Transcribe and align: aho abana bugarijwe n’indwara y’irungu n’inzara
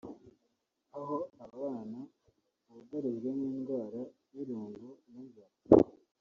aho 0.99 1.17
abana 1.45 1.99
bugarijwe 2.71 3.29
n’indwara 3.39 4.01
y’irungu 4.33 4.87
n’inzara 5.11 5.55